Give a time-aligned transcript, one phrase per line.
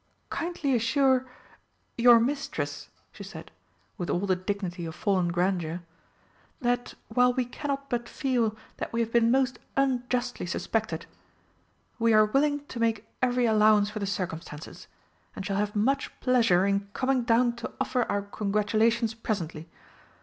[0.31, 1.27] "Kindly assure
[1.95, 3.51] your Mistress," she said,
[3.99, 5.83] with all the dignity of fallen grandeur,
[6.59, 11.05] "that while we cannot but feel that we have been most unjustly suspected,
[11.99, 14.87] we are willing to make every allowance for the circumstances,
[15.35, 19.69] and shall have much pleasure in coming down to offer our congratulations presently.